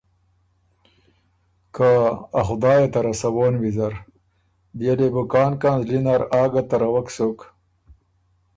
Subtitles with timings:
[1.75, 1.91] که
[2.39, 3.93] ”ا خدایه ته رسَوون ویزر“
[4.77, 7.39] بيې لې بُو کان کان زلی نر آ ګه تَرَوَک سُک۔